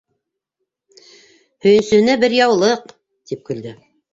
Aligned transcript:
—Һөйөнсөһөнә 1.65 2.17
бер 2.25 2.35
яулыҡ!— 2.39 2.91
тип 3.33 3.45
көлдө. 3.51 3.79